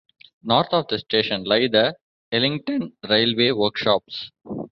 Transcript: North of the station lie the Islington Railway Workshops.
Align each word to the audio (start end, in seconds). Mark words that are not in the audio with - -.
North 0.41 0.69
of 0.73 0.87
the 0.87 0.97
station 0.97 1.43
lie 1.43 1.67
the 1.67 1.95
Islington 2.31 2.93
Railway 3.07 3.51
Workshops. 3.51 4.31